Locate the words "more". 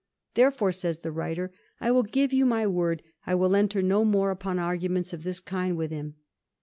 4.03-4.31